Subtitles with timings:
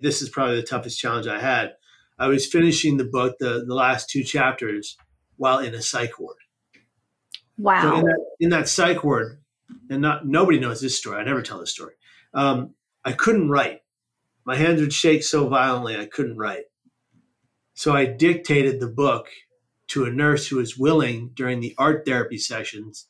[0.00, 1.74] This is probably the toughest challenge I had.
[2.18, 4.96] I was finishing the book, the, the last two chapters,
[5.36, 6.36] while in a psych ward.
[7.56, 7.82] Wow.
[7.82, 9.40] So in, that, in that psych ward,
[9.88, 11.18] and not nobody knows this story.
[11.18, 11.94] I never tell this story.
[12.34, 12.74] Um,
[13.04, 13.80] I couldn't write.
[14.44, 16.64] My hands would shake so violently I couldn't write.
[17.74, 19.28] So I dictated the book
[19.88, 23.06] to a nurse who was willing during the art therapy sessions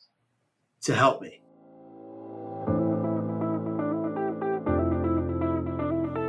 [0.82, 1.39] to help me.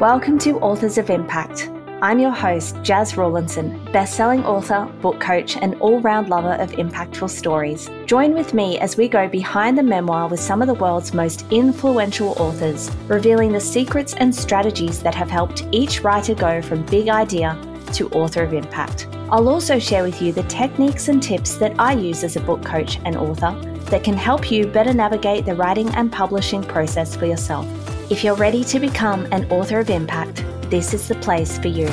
[0.02, 1.70] Welcome to Authors of Impact.
[2.02, 7.88] I'm your host, Jas Rawlinson, best-selling author, book coach, and all-round lover of impactful stories.
[8.08, 11.46] Join with me as we go behind the memoir with some of the world's most
[11.52, 17.08] influential authors, revealing the secrets and strategies that have helped each writer go from big
[17.08, 17.56] idea
[17.94, 19.08] to author of impact.
[19.30, 22.66] I'll also share with you the techniques and tips that I use as a book
[22.66, 23.52] coach and author
[23.92, 27.68] that can help you better navigate the writing and publishing process for yourself.
[28.12, 31.88] If you're ready to become an author of impact, this is the place for you.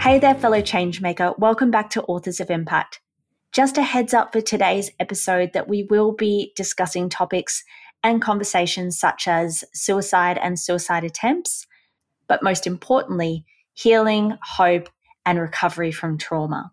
[0.00, 1.38] Hey there, fellow changemaker.
[1.38, 3.00] Welcome back to Authors of Impact.
[3.52, 7.62] Just a heads up for today's episode that we will be discussing topics
[8.02, 11.64] and conversations such as suicide and suicide attempts,
[12.26, 14.88] but most importantly, healing, hope,
[15.24, 16.72] and recovery from trauma.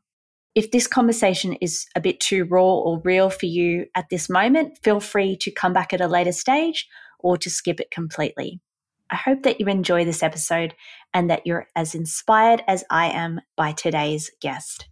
[0.56, 4.80] If this conversation is a bit too raw or real for you at this moment,
[4.82, 6.88] feel free to come back at a later stage
[7.20, 8.62] or to skip it completely.
[9.10, 10.74] I hope that you enjoy this episode
[11.14, 14.88] and that you're as inspired as I am by today's guest.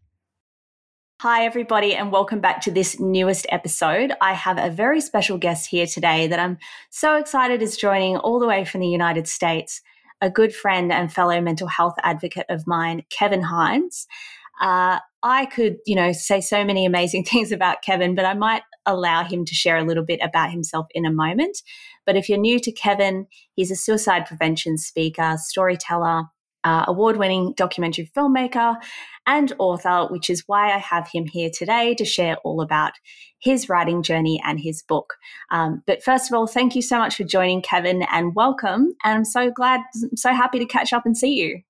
[1.21, 4.11] Hi, everybody, and welcome back to this newest episode.
[4.19, 6.57] I have a very special guest here today that I'm
[6.89, 9.79] so excited is joining all the way from the United States,
[10.19, 14.07] a good friend and fellow mental health advocate of mine, Kevin Hines.
[14.61, 18.63] Uh, I could, you know, say so many amazing things about Kevin, but I might
[18.85, 21.61] allow him to share a little bit about himself in a moment.
[22.05, 26.25] But if you're new to Kevin, he's a suicide prevention speaker, storyteller,
[26.65, 28.75] uh, award winning documentary filmmaker,
[29.25, 32.93] and author, which is why I have him here today to share all about
[33.39, 35.13] his writing journey and his book.
[35.51, 38.93] Um, but first of all, thank you so much for joining, Kevin, and welcome.
[39.03, 39.81] And I'm so glad,
[40.15, 41.61] so happy to catch up and see you.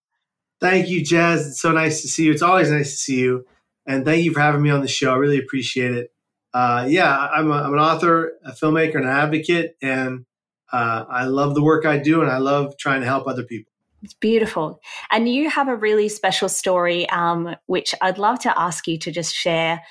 [0.63, 1.45] Thank you, Jas.
[1.45, 2.31] It's so nice to see you.
[2.31, 3.45] It's always nice to see you.
[3.85, 5.11] And thank you for having me on the show.
[5.11, 6.13] I really appreciate it.
[6.53, 9.75] Uh, yeah, I'm, a, I'm, an author, a filmmaker, and an advocate.
[9.81, 10.25] And
[10.71, 13.73] uh, I love the work I do, and I love trying to help other people.
[14.03, 14.79] It's beautiful.
[15.11, 19.11] And you have a really special story, um, which I'd love to ask you to
[19.11, 19.81] just share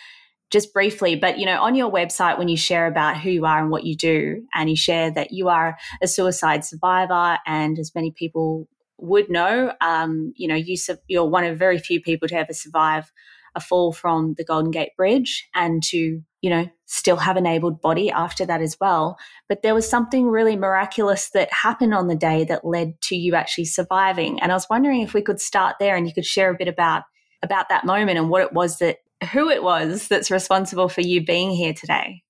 [0.50, 1.16] just briefly.
[1.16, 3.84] But, you know, on your website, when you share about who you are and what
[3.84, 8.68] you do, and you share that you are a suicide survivor, and as many people
[9.02, 10.76] would know, um, you know, you,
[11.08, 13.12] you're one of very few people to ever survive
[13.54, 17.70] a fall from the Golden Gate Bridge and to, you know, still have an able
[17.70, 19.18] body after that as well.
[19.48, 23.34] But there was something really miraculous that happened on the day that led to you
[23.34, 24.40] actually surviving.
[24.40, 26.68] And I was wondering if we could start there and you could share a bit
[26.68, 27.02] about
[27.42, 28.98] about that moment and what it was that
[29.32, 32.22] who it was that's responsible for you being here today.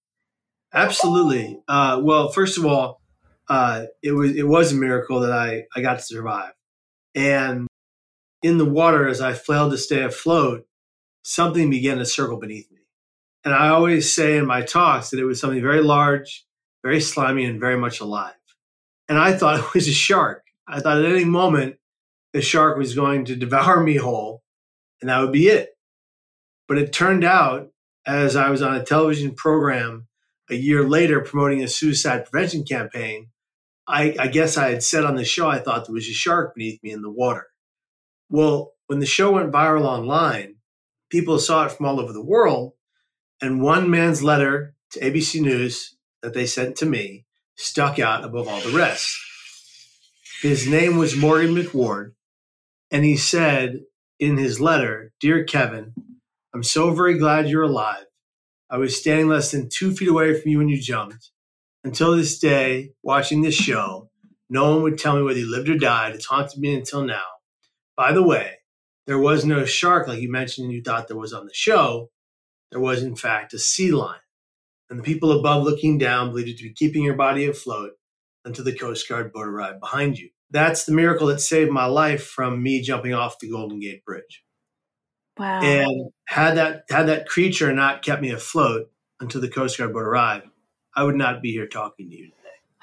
[0.73, 1.61] Absolutely.
[1.69, 3.03] Uh, well, first of all,
[3.49, 6.53] uh, it was it was a miracle that I I got to survive.
[7.15, 7.67] And
[8.43, 10.67] in the water, as I flailed to stay afloat,
[11.23, 12.79] something began to circle beneath me.
[13.45, 16.45] And I always say in my talks that it was something very large,
[16.83, 18.35] very slimy, and very much alive.
[19.09, 20.45] And I thought it was a shark.
[20.67, 21.77] I thought at any moment
[22.33, 24.43] the shark was going to devour me whole,
[25.01, 25.71] and that would be it.
[26.69, 27.69] But it turned out,
[28.07, 30.09] as I was on a television program
[30.51, 33.29] a year later promoting a suicide prevention campaign,
[33.93, 36.55] I, I, guess I had said on the show I thought there was a shark
[36.55, 37.49] beneath me in the water.
[38.31, 40.57] Well, when the show went viral online,
[41.11, 42.73] people saw it from all over the world.
[43.43, 47.27] And one man's letter to ABC News that they sent to me
[47.57, 49.15] stuck out above all the rest.
[50.41, 52.13] His name was Morgan McWard.
[52.91, 53.81] And he said
[54.19, 55.93] in his letter Dear Kevin,
[56.55, 58.05] I'm so very glad you're alive.
[58.71, 61.32] I was standing less than two feet away from you when you jumped.
[61.85, 64.11] Until this day, watching this show,
[64.49, 66.15] no one would tell me whether he lived or died.
[66.15, 67.23] It's haunted me until now.
[67.97, 68.59] By the way,
[69.07, 72.11] there was no shark like you mentioned and you thought there was on the show.
[72.71, 74.21] There was, in fact, a sea lion.
[74.89, 77.93] And the people above looking down believed it to be keeping your body afloat
[78.45, 80.31] until the Coast Guard boat arrived behind you.
[80.51, 84.45] That's the miracle that saved my life from me jumping off the Golden Gate Bridge.
[85.39, 85.63] Wow.
[85.63, 90.03] And had that had that creature not kept me afloat until the Coast Guard boat
[90.03, 90.47] arrived,
[90.95, 92.39] I would not be here talking to you today.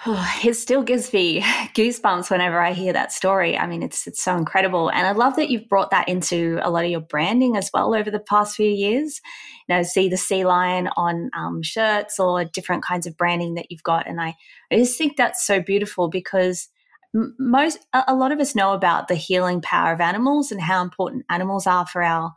[0.44, 1.41] It still gives me
[1.75, 3.57] goosebumps whenever I hear that story.
[3.57, 6.69] I mean, it's it's so incredible, and I love that you've brought that into a
[6.69, 9.21] lot of your branding as well over the past few years.
[9.67, 13.67] You know, see the sea lion on um, shirts or different kinds of branding that
[13.69, 14.35] you've got, and I,
[14.71, 16.69] I just think that's so beautiful because
[17.13, 21.25] most a lot of us know about the healing power of animals and how important
[21.29, 22.33] animals are for our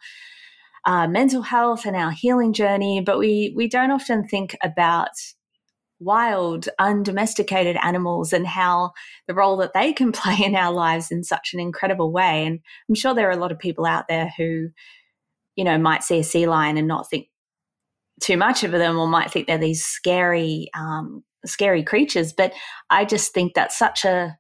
[0.87, 5.11] uh, mental health and our healing journey, but we we don't often think about
[6.03, 8.93] wild, undomesticated animals and how
[9.27, 12.47] the role that they can play in our lives in such an incredible way.
[12.47, 14.69] And I'm sure there are a lot of people out there who,
[15.57, 17.29] you know, might see a sea lion and not think
[18.21, 22.33] too much of them or might think they're these scary, um, scary creatures.
[22.33, 22.53] But
[22.91, 24.37] I just think that's such a,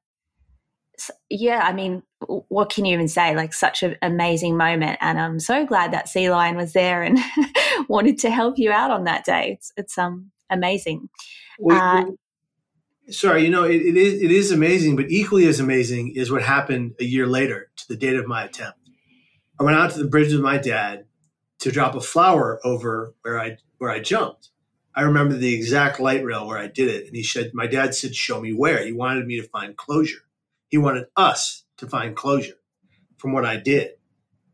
[1.30, 2.02] yeah, I mean,
[2.48, 3.34] what can you even say?
[3.34, 4.98] Like such an amazing moment.
[5.00, 7.18] And I'm so glad that sea lion was there and
[7.88, 9.54] wanted to help you out on that day.
[9.56, 11.08] It's, it's um, amazing.
[11.70, 12.04] Uh,
[13.10, 16.42] sorry, you know, it, it is it is amazing, but equally as amazing is what
[16.42, 18.78] happened a year later to the date of my attempt.
[19.58, 21.04] I went out to the bridge with my dad
[21.60, 24.50] to drop a flower over where I where I jumped.
[24.94, 27.94] I remember the exact light rail where I did it, and he said, "My dad
[27.94, 30.24] said, show me where." He wanted me to find closure.
[30.68, 32.58] He wanted us to find closure
[33.16, 33.92] from what I did,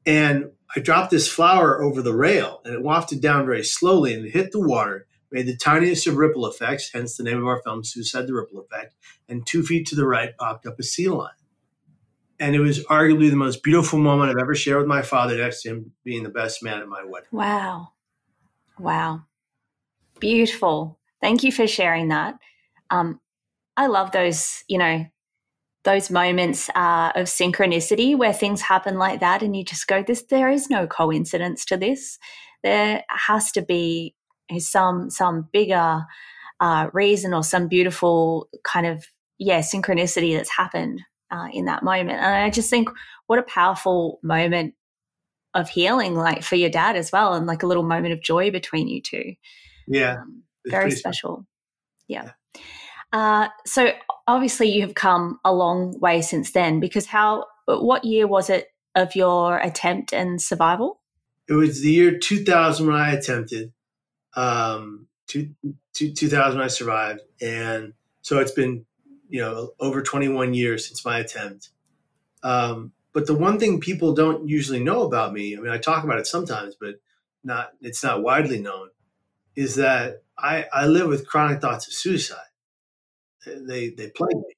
[0.06, 4.26] and I dropped this flower over the rail, and it wafted down very slowly, and
[4.26, 7.60] it hit the water, made the tiniest of ripple effects, hence the name of our
[7.62, 8.94] film, Suicide the Ripple Effect,
[9.28, 11.32] and two feet to the right popped up a sea lion.
[12.40, 15.62] And it was arguably the most beautiful moment I've ever shared with my father next
[15.62, 17.28] to him being the best man at my wedding.
[17.32, 17.92] Wow.
[18.78, 19.22] Wow.
[20.20, 20.98] Beautiful.
[21.20, 22.38] Thank you for sharing that.
[22.90, 23.20] Um,
[23.76, 25.04] I love those, you know,
[25.84, 30.22] those moments uh, of synchronicity where things happen like that and you just go this
[30.24, 32.18] there is no coincidence to this
[32.62, 34.14] there has to be
[34.58, 36.02] some some bigger
[36.60, 39.04] uh, reason or some beautiful kind of
[39.38, 42.18] yeah synchronicity that's happened uh, in that moment.
[42.18, 42.88] And I just think
[43.26, 44.74] what a powerful moment
[45.54, 48.50] of healing, like for your dad as well, and like a little moment of joy
[48.50, 49.34] between you two.
[49.86, 51.46] Yeah, um, very special.
[52.06, 52.32] Yeah.
[52.54, 52.62] yeah.
[53.12, 53.92] Uh, so
[54.26, 56.80] obviously you have come a long way since then.
[56.80, 57.46] Because how?
[57.66, 61.00] What year was it of your attempt and survival?
[61.48, 63.72] It was the year 2000 when I attempted
[64.38, 65.52] um, two,
[65.92, 67.22] two, 2000 I survived.
[67.42, 67.92] And
[68.22, 68.86] so it's been,
[69.28, 71.70] you know, over 21 years since my attempt.
[72.44, 76.04] Um, but the one thing people don't usually know about me, I mean, I talk
[76.04, 77.00] about it sometimes, but
[77.42, 78.90] not, it's not widely known,
[79.56, 82.38] is that I, I live with chronic thoughts of suicide.
[83.44, 84.54] They, they plague me.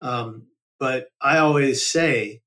[0.00, 0.44] Um,
[0.78, 2.40] but I always say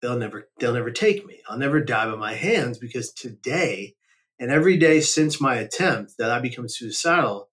[0.00, 1.42] they'll never, they'll never take me.
[1.50, 3.94] I'll never die by my hands because today
[4.40, 7.48] and every day since my attempt that I become suicidal,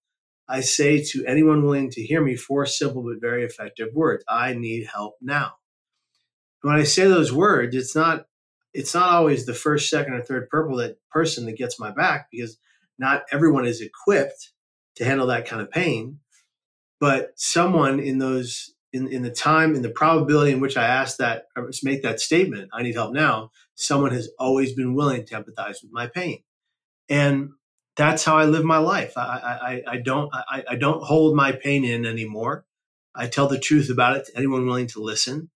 [0.48, 4.54] I say to anyone willing to hear me four simple but very effective words I
[4.54, 5.54] need help now.
[6.62, 8.26] When I say those words, it's not
[8.72, 12.28] it's not always the first, second, or third purple that person that gets my back
[12.30, 12.58] because
[12.98, 14.52] not everyone is equipped
[14.96, 16.20] to handle that kind of pain.
[17.00, 21.16] But someone in those in, in the time in the probability in which I ask
[21.16, 21.46] that
[21.82, 25.90] make that statement, I need help now, someone has always been willing to empathize with
[25.90, 26.42] my pain
[27.08, 27.50] and
[27.96, 29.16] that's how I live my life.
[29.16, 32.66] I, I, I don't I, I, don't hold my pain in anymore.
[33.14, 35.50] I tell the truth about it to anyone willing to listen.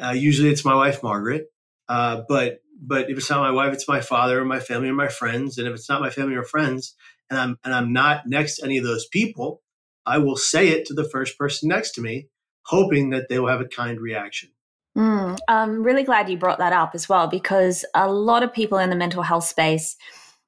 [0.00, 1.46] Uh, usually, it's my wife Margaret,
[1.88, 4.94] uh, but but if it's not my wife, it's my father or my family or
[4.94, 5.56] my friends.
[5.56, 6.94] And if it's not my family or friends,
[7.30, 9.62] and I'm and I'm not next to any of those people,
[10.04, 12.28] I will say it to the first person next to me,
[12.66, 14.50] hoping that they will have a kind reaction.
[14.96, 18.76] Mm, I'm really glad you brought that up as well because a lot of people
[18.76, 19.96] in the mental health space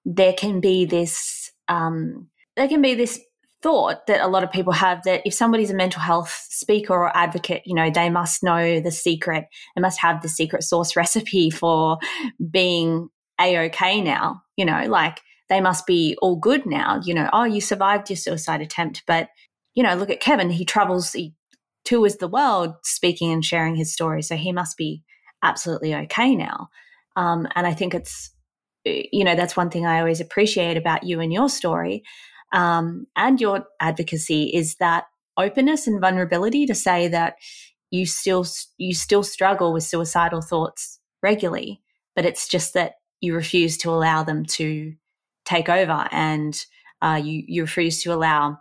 [0.04, 3.20] there can be this um, there can be this
[3.62, 7.16] thought that a lot of people have that if somebody's a mental health speaker or
[7.16, 11.48] advocate, you know, they must know the secret, they must have the secret sauce recipe
[11.48, 11.96] for
[12.50, 13.08] being
[13.40, 17.44] a okay now, you know, like they must be all good now, you know, oh,
[17.44, 19.02] you survived your suicide attempt.
[19.06, 19.30] But,
[19.74, 21.32] you know, look at Kevin, he travels, he
[21.86, 24.20] tours the world speaking and sharing his story.
[24.20, 25.02] So he must be
[25.42, 26.68] absolutely okay now.
[27.16, 28.30] Um, and I think it's
[28.84, 32.02] you know, that's one thing I always appreciate about you and your story
[32.54, 35.04] um, and your advocacy is that
[35.36, 37.34] openness and vulnerability to say that
[37.90, 38.46] you still
[38.78, 41.82] you still struggle with suicidal thoughts regularly,
[42.14, 44.94] but it's just that you refuse to allow them to
[45.44, 46.64] take over and
[47.02, 48.56] uh, you you refuse to allow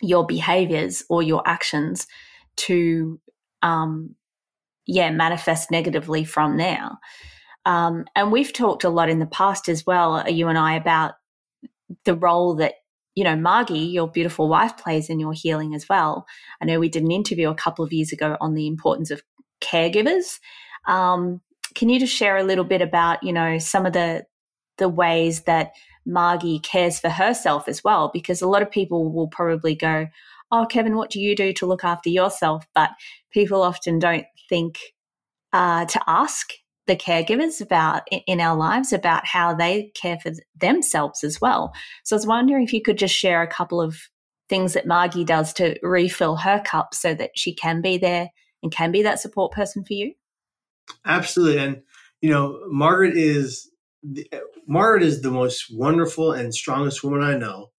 [0.00, 2.08] your behaviors or your actions
[2.56, 3.20] to
[3.62, 4.16] um,
[4.86, 6.90] yeah manifest negatively from there
[7.64, 10.74] um, and we've talked a lot in the past as well, uh, you and I,
[10.74, 11.14] about
[12.04, 12.74] the role that
[13.14, 16.26] you know, Margie, your beautiful wife, plays in your healing as well.
[16.60, 19.22] I know we did an interview a couple of years ago on the importance of
[19.60, 20.38] caregivers.
[20.86, 21.40] Um,
[21.74, 24.24] can you just share a little bit about, you know, some of the
[24.78, 25.72] the ways that
[26.06, 28.10] Margie cares for herself as well?
[28.12, 30.06] Because a lot of people will probably go,
[30.50, 32.90] "Oh, Kevin, what do you do to look after yourself?" But
[33.30, 34.78] people often don't think
[35.52, 36.52] uh, to ask
[36.86, 41.72] the caregivers about in our lives about how they care for themselves as well.
[42.04, 43.96] So I was wondering if you could just share a couple of
[44.48, 48.30] things that Margie does to refill her cup so that she can be there
[48.62, 50.12] and can be that support person for you.
[51.04, 51.82] Absolutely, and
[52.20, 53.70] you know, Margaret is
[54.02, 54.28] the,
[54.66, 57.70] Margaret is the most wonderful and strongest woman I know.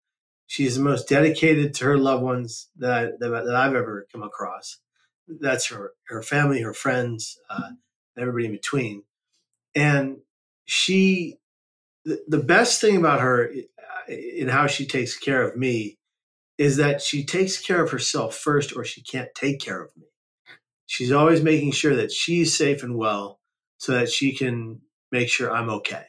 [0.47, 4.79] She's the most dedicated to her loved ones that that, that I've ever come across.
[5.41, 7.39] That's her her family, her friends.
[7.51, 7.71] Uh,
[8.19, 9.03] everybody in between.
[9.75, 10.19] And
[10.65, 11.39] she,
[12.05, 13.53] the, the best thing about her
[14.09, 15.99] in how she takes care of me
[16.59, 20.07] is that she takes care of herself first, or she can't take care of me.
[20.87, 23.41] She's always making sure that she's safe and well
[23.79, 26.05] so that she can make sure I'm okay.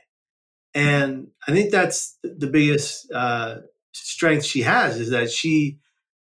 [0.74, 3.58] And I think that's the biggest uh,
[3.94, 5.80] strength she has is that she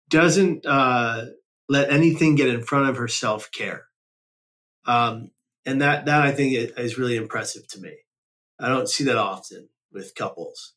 [0.10, 1.26] doesn't uh,
[1.70, 3.86] let anything get in front of her self care.
[4.86, 5.32] Um,
[5.66, 7.96] and that that I think is really impressive to me.
[8.60, 10.74] I don't see that often with couples.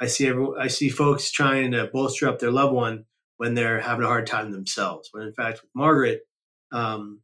[0.00, 3.04] I see every, I see folks trying to bolster up their loved one
[3.36, 5.10] when they're having a hard time themselves.
[5.12, 6.22] When in fact, with Margaret,
[6.72, 7.20] um,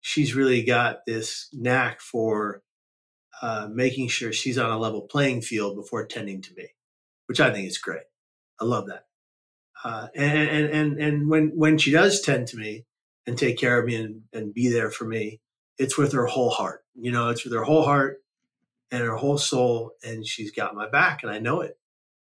[0.00, 2.62] she's really got this knack for
[3.42, 6.68] uh, making sure she's on a level playing field before tending to me,
[7.26, 8.04] which I think is great.
[8.60, 9.04] I love that.
[9.84, 12.86] Uh, and, and and and when when she does tend to me
[13.26, 15.40] and take care of me and, and be there for me,
[15.78, 16.84] it's with her whole heart.
[16.94, 18.22] You know, it's with her whole heart
[18.90, 21.78] and her whole soul, and she's got my back, and I know it.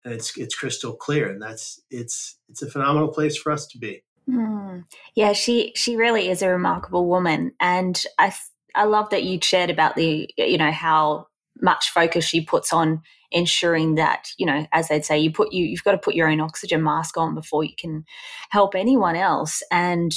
[0.05, 3.79] And it's it's crystal clear, and that's it's it's a phenomenal place for us to
[3.79, 4.03] be.
[4.29, 4.85] Mm.
[5.15, 8.35] Yeah, she she really is a remarkable woman, and I
[8.75, 11.27] I love that you shared about the you know how
[11.61, 13.03] much focus she puts on
[13.33, 16.29] ensuring that you know as they'd say you put you you've got to put your
[16.29, 18.05] own oxygen mask on before you can
[18.51, 20.13] help anyone else and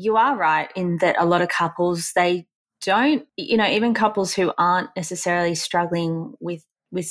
[0.00, 2.46] you are right in that a lot of couples they
[2.82, 7.10] don't you know even couples who aren't necessarily struggling with with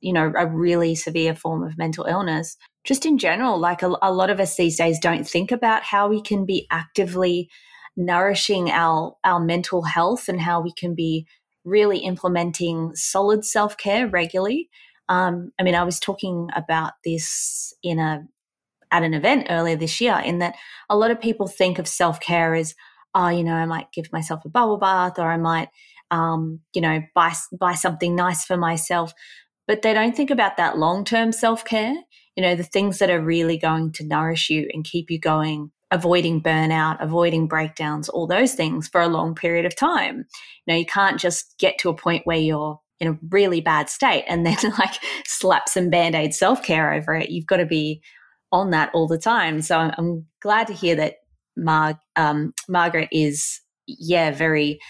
[0.00, 4.12] you know a really severe form of mental illness just in general like a, a
[4.12, 7.48] lot of us these days don't think about how we can be actively
[7.96, 11.26] nourishing our our mental health and how we can be
[11.64, 14.68] really implementing solid self-care regularly.
[15.08, 18.22] Um, i mean i was talking about this in a
[18.92, 20.54] at an event earlier this year in that
[20.88, 22.74] a lot of people think of self care as,
[23.14, 25.70] oh, you know, I might give myself a bubble bath or I might,
[26.10, 29.12] um, you know, buy buy something nice for myself,
[29.66, 31.94] but they don't think about that long term self care.
[32.36, 35.70] You know, the things that are really going to nourish you and keep you going,
[35.90, 40.24] avoiding burnout, avoiding breakdowns, all those things for a long period of time.
[40.66, 43.90] You know, you can't just get to a point where you're in a really bad
[43.90, 44.94] state and then like
[45.26, 47.30] slap some band aid self care over it.
[47.30, 48.00] You've got to be
[48.52, 49.62] on that all the time.
[49.62, 51.16] So I'm, glad to hear that
[51.56, 54.80] Mar- um, Margaret is, yeah, very,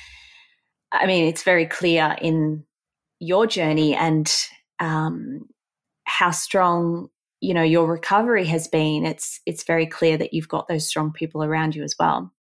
[0.92, 2.64] I mean, it's very clear in
[3.19, 4.35] your journey and
[4.81, 5.47] um,
[6.04, 7.09] how strong
[7.40, 9.04] you know your recovery has been.
[9.04, 12.33] It's it's very clear that you've got those strong people around you as well.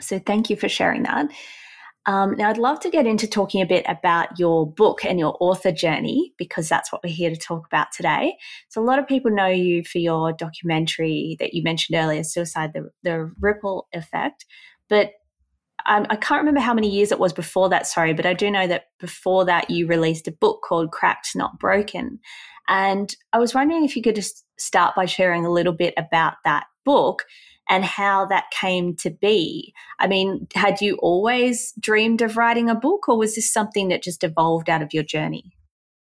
[0.00, 1.30] So thank you for sharing that
[2.06, 5.36] um, now, I'd love to get into talking a bit about your book and your
[5.38, 8.36] author journey because that's what we're here to talk about today.
[8.68, 12.72] So, a lot of people know you for your documentary that you mentioned earlier, Suicide,
[12.72, 14.46] the, the Ripple Effect.
[14.88, 15.12] But
[15.86, 18.66] I can't remember how many years it was before that, sorry, but I do know
[18.66, 22.18] that before that you released a book called Cracked Not Broken.
[22.68, 26.34] And I was wondering if you could just start by sharing a little bit about
[26.44, 27.24] that book
[27.70, 29.72] and how that came to be.
[30.00, 34.02] I mean, had you always dreamed of writing a book, or was this something that
[34.02, 35.52] just evolved out of your journey?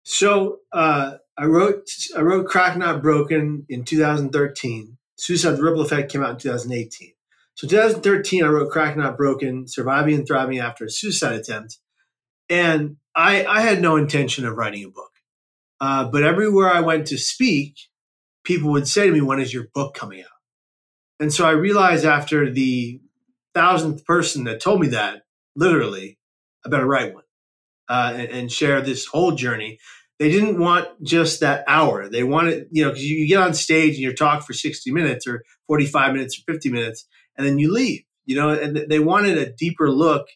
[0.04, 4.98] So uh, I wrote I wrote Cracked Not Broken in 2013.
[5.18, 7.12] Suicide Ripple Effect came out in 2018.
[7.56, 11.80] So 2013, I wrote Cracked Not Broken, Surviving and Thriving After a Suicide Attempt.
[12.50, 15.12] And I, I had no intention of writing a book.
[15.82, 17.76] Uh, but everywhere I went to speak,
[18.46, 20.37] people would say to me, When is your book coming out?
[21.20, 23.02] And so I realized after the
[23.54, 25.24] thousandth person that told me that,
[25.56, 26.18] literally,
[26.66, 27.24] I better write one
[27.90, 29.80] uh, and, and, share this whole journey.
[30.20, 32.10] They didn't want just that hour.
[32.10, 35.26] They wanted, you know, because you, get on stage and you talk for 60 minutes
[35.26, 37.08] or 45 minutes or 50 minutes,
[37.38, 40.28] and then you leave, you know, and they wanted a deeper look,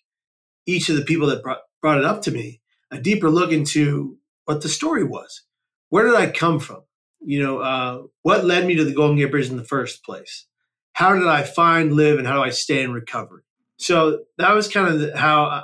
[0.66, 2.62] each of the people that brought, brought it up to me,
[2.92, 5.44] a deeper look into what the story was.
[5.90, 6.84] Where did I come from?
[7.24, 10.48] you know, uh, what led me to the Golden Gate Bridge in the first place?
[10.94, 13.44] How did I find, live, and how do I stay in recovery?
[13.78, 15.64] So that was kind of how, uh,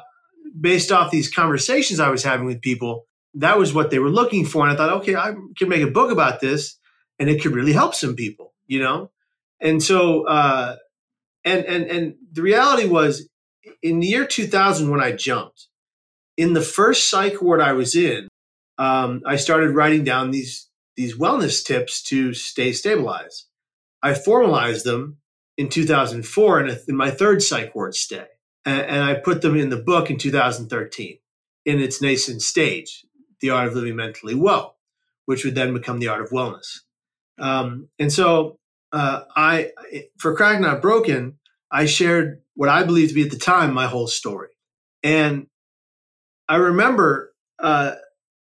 [0.59, 3.05] based off these conversations I was having with people,
[3.35, 4.63] that was what they were looking for.
[4.63, 6.77] And I thought, okay, I can make a book about this
[7.19, 9.11] and it could really help some people, you know?
[9.59, 10.77] And so, uh,
[11.43, 13.27] and, and, and the reality was
[13.81, 15.67] in the year 2000, when I jumped,
[16.35, 18.27] in the first psych ward I was in,
[18.77, 23.46] um, I started writing down these, these wellness tips to stay stabilized.
[24.01, 25.17] I formalized them
[25.57, 28.27] in 2004 in, a, in my third psych ward stay.
[28.65, 31.17] And, and I put them in the book in 2013
[31.65, 33.05] in its nascent stage,
[33.41, 34.77] The Art of Living Mentally Well,
[35.25, 36.79] which would then become The Art of Wellness.
[37.39, 38.59] Um, and so
[38.91, 39.71] uh, I,
[40.17, 41.37] for Cracked Not Broken,
[41.71, 44.49] I shared what I believed to be at the time my whole story.
[45.03, 45.47] And
[46.47, 47.95] I remember uh,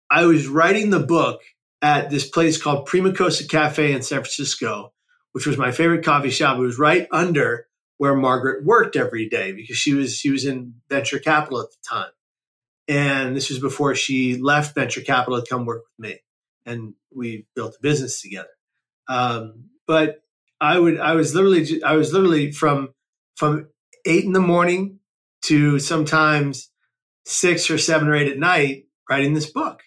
[0.10, 1.42] I was writing the book
[1.82, 4.94] at this place called Prima Costa Cafe in San Francisco,
[5.34, 6.58] which was my favorite coffee shop.
[6.58, 10.76] It was right under where Margaret worked every day because she was she was in
[10.90, 12.12] venture capital at the time.
[12.88, 16.20] And this was before she left venture capital to come work with me.
[16.66, 18.50] And we built a business together.
[19.08, 20.24] Um, but
[20.60, 22.94] I would I was literally I was literally from
[23.36, 23.68] from
[24.06, 25.00] eight in the morning
[25.44, 26.70] to sometimes
[27.26, 29.84] six or seven or eight at night writing this book.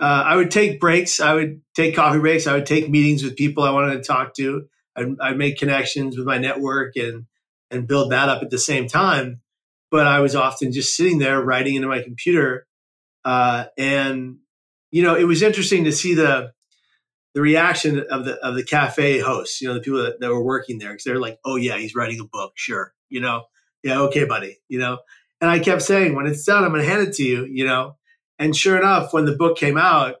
[0.00, 1.20] Uh, I would take breaks.
[1.20, 2.46] I would take coffee breaks.
[2.46, 4.66] I would take meetings with people I wanted to talk to.
[4.96, 7.26] I'd, I'd make connections with my network and
[7.70, 9.40] and build that up at the same time.
[9.90, 12.66] But I was often just sitting there writing into my computer,
[13.24, 14.38] uh, and
[14.90, 16.52] you know it was interesting to see the
[17.34, 19.60] the reaction of the of the cafe hosts.
[19.60, 21.94] You know the people that, that were working there because they're like, "Oh yeah, he's
[21.94, 23.44] writing a book, sure." You know,
[23.82, 24.58] yeah, okay, buddy.
[24.68, 24.98] You know,
[25.40, 27.66] and I kept saying, "When it's done, I'm going to hand it to you." You
[27.66, 27.96] know,
[28.40, 30.16] and sure enough, when the book came out,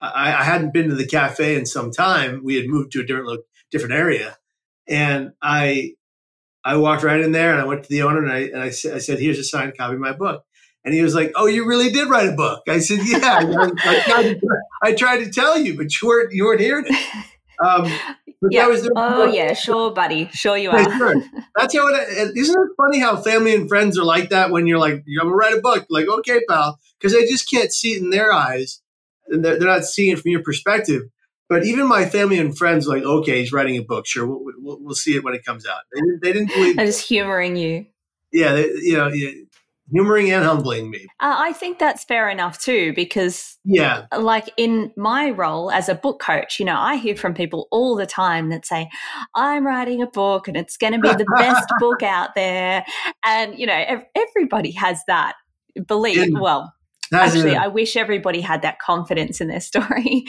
[0.00, 2.42] I, I, hadn't been to the cafe in some time.
[2.42, 3.40] We had moved to a different
[3.70, 4.36] different area,
[4.88, 5.94] and I
[6.64, 8.70] I walked right in there and I went to the owner and I and I,
[8.70, 10.44] said, I said, "Here's a signed copy of my book."
[10.84, 13.70] And he was like, "Oh, you really did write a book?" I said, "Yeah, I,
[13.84, 14.40] I, tried to,
[14.82, 17.26] I, tried to, tell you, but you weren't you weren't hearing it."
[17.64, 17.86] Um,
[18.50, 18.68] yeah.
[18.94, 20.96] oh yeah, sure, buddy, sure you are.
[20.96, 21.14] Sure.
[21.56, 22.36] That's how it.
[22.36, 25.34] Isn't it funny how family and friends are like that when you're like, "I'm gonna
[25.34, 28.80] write a book." Like, okay, pal, because they just can't see it in their eyes.
[29.30, 31.02] And they're, they're not seeing it from your perspective.
[31.48, 34.06] But even my family and friends, like, okay, he's writing a book.
[34.06, 35.80] Sure, we'll, we'll, we'll see it when it comes out.
[35.92, 36.76] They, they didn't believe.
[36.76, 37.86] They're just humoring you.
[38.32, 39.10] Yeah, they, you know,
[39.90, 41.06] humoring and humbling me.
[41.20, 45.94] Uh, I think that's fair enough too, because yeah, like in my role as a
[45.94, 48.88] book coach, you know, I hear from people all the time that say,
[49.34, 52.84] "I'm writing a book and it's going to be the best book out there,"
[53.24, 55.34] and you know, everybody has that
[55.86, 56.18] belief.
[56.18, 56.72] In, well,
[57.12, 60.24] Actually, I wish everybody had that confidence in their story.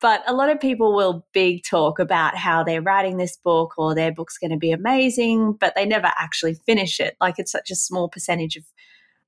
[0.00, 3.94] but a lot of people will big talk about how they're writing this book or
[3.94, 7.16] their book's going to be amazing, but they never actually finish it.
[7.20, 8.64] Like it's such a small percentage of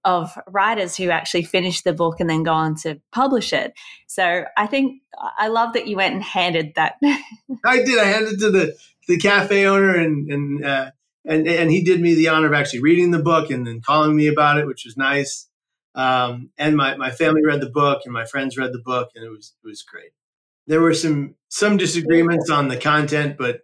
[0.04, 3.72] of writers who actually finish the book and then go on to publish it.
[4.06, 5.02] So I think
[5.38, 6.96] I love that you went and handed that.
[7.64, 7.98] I did.
[7.98, 8.76] I handed it to the
[9.08, 10.90] the cafe owner and and uh,
[11.24, 14.16] and and he did me the honor of actually reading the book and then calling
[14.16, 15.48] me about it, which was nice.
[15.94, 19.24] Um, and my, my family read the book and my friends read the book and
[19.24, 20.12] it was it was great.
[20.66, 23.60] There were some some disagreements on the content, but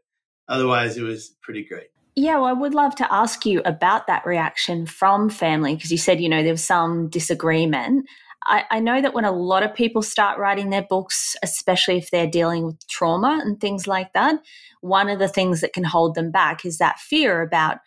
[0.49, 1.89] otherwise it was pretty great.
[2.19, 5.99] Yeah, well, I would love to ask you about that reaction from family because you
[5.99, 8.09] said, you know, there was some disagreement.
[8.45, 12.11] I, I, know that when a lot of people start writing their books, especially if
[12.11, 14.41] they're dealing with trauma and things like that,
[14.81, 17.79] one of the things that can hold them back is that fear about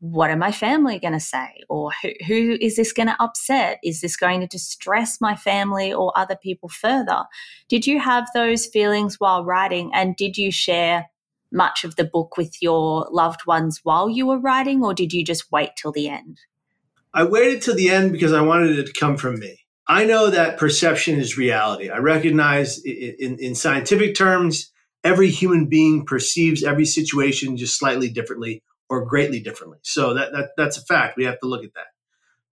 [0.00, 1.48] what are my family going to say?
[1.70, 3.78] Or who, who is this going to upset?
[3.82, 7.24] Is this going to distress my family or other people further?
[7.70, 9.90] Did you have those feelings while writing?
[9.94, 11.06] And did you share
[11.52, 15.24] much of the book with your loved ones while you were writing, or did you
[15.24, 16.38] just wait till the end?
[17.14, 19.60] I waited till the end because I wanted it to come from me.
[19.86, 21.88] I know that perception is reality.
[21.88, 24.70] I recognize in, in scientific terms,
[25.02, 29.78] every human being perceives every situation just slightly differently or greatly differently.
[29.82, 31.16] So that, that that's a fact.
[31.16, 31.86] We have to look at that.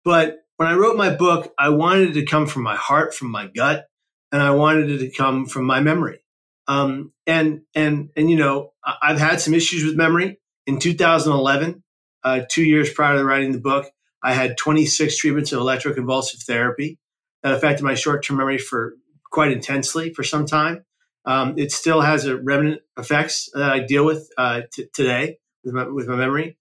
[0.05, 3.31] But when I wrote my book, I wanted it to come from my heart, from
[3.31, 3.89] my gut,
[4.33, 6.21] and I wanted it to come from my memory.
[6.69, 10.39] Um, and and and you know, I've had some issues with memory.
[10.67, 11.85] In 2011,
[12.25, 13.87] uh, two years prior to writing the book,
[14.23, 16.99] I had 26 treatments of electroconvulsive therapy
[17.43, 18.97] that affected my short-term memory for
[19.31, 20.85] quite intensely for some time.
[21.25, 25.75] Um, it still has a remnant effects that I deal with uh, t- today with
[25.75, 26.57] my, with my memory.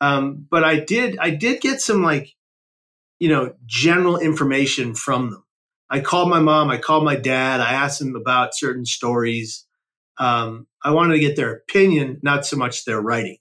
[0.00, 2.34] Um, but I did I did get some like
[3.18, 5.44] you know general information from them.
[5.90, 9.66] I called my mom, I called my dad, I asked them about certain stories,
[10.18, 13.38] um, I wanted to get their opinion, not so much their writing.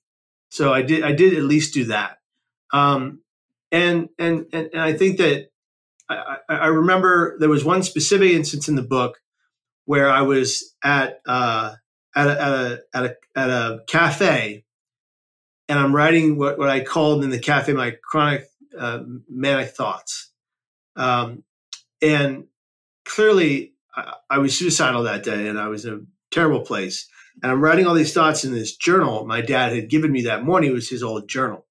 [0.50, 2.18] So I did I did at least do that.
[2.74, 3.22] Um,
[3.72, 5.50] and, and and and I think that
[6.10, 9.20] I, I, remember there was one specific instance in the book
[9.86, 11.76] where I was at uh,
[12.16, 14.66] at a, at a at a at a cafe,
[15.68, 20.32] and I'm writing what what I called in the cafe my chronic uh, manic thoughts,
[20.96, 21.44] um,
[22.02, 22.46] and
[23.06, 27.08] clearly I, I was suicidal that day, and I was in a terrible place.
[27.42, 30.44] And I'm writing all these thoughts in this journal my dad had given me that
[30.44, 30.72] morning.
[30.72, 31.66] It was his old journal.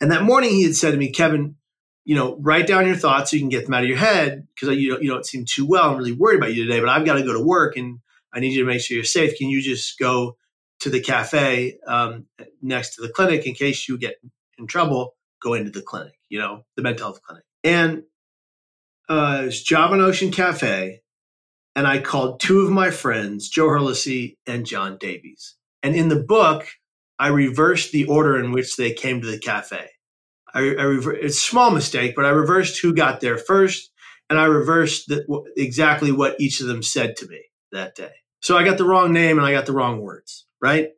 [0.00, 1.56] And that morning he had said to me, Kevin,
[2.04, 4.46] you know, write down your thoughts so you can get them out of your head
[4.54, 5.90] because you don't, you don't seem too well.
[5.90, 8.00] I'm really worried about you today, but I've got to go to work and
[8.32, 9.36] I need you to make sure you're safe.
[9.36, 10.36] Can you just go
[10.80, 12.26] to the cafe um,
[12.60, 14.16] next to the clinic in case you get
[14.58, 15.14] in trouble?
[15.40, 17.44] Go into the clinic, you know, the mental health clinic.
[17.64, 18.04] And
[19.08, 21.00] uh, Java on Ocean Cafe,
[21.74, 25.56] and I called two of my friends, Joe Hurlesey and John Davies.
[25.82, 26.66] And in the book,
[27.18, 29.88] I reversed the order in which they came to the cafe.
[30.54, 33.90] I, I rever- it's a small mistake, but I reversed who got there first,
[34.28, 35.24] and I reversed the,
[35.56, 37.40] exactly what each of them said to me
[37.72, 38.12] that day.
[38.40, 40.90] So I got the wrong name and I got the wrong words, right?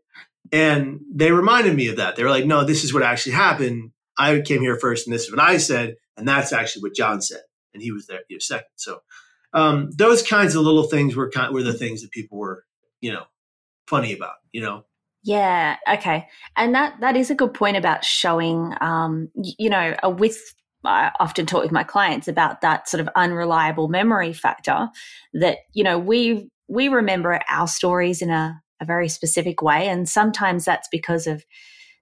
[0.51, 2.17] And they reminded me of that.
[2.17, 3.91] They were like, "No, this is what actually happened.
[4.17, 7.21] I came here first, and this is what I said, and that's actually what John
[7.21, 7.43] said,
[7.75, 9.01] and he was there you know, second." So
[9.53, 12.65] um, those kinds of little things were kind were the things that people were,
[13.01, 13.25] you know,
[13.87, 14.85] funny about, you know.
[15.23, 15.77] Yeah.
[15.89, 16.29] Okay.
[16.57, 18.75] And that that is a good point about showing.
[18.81, 20.39] Um, you know, with
[20.85, 24.89] I often talk with my clients about that sort of unreliable memory factor.
[25.33, 30.09] That you know we we remember our stories in a, a very specific way, and
[30.09, 31.45] sometimes that's because of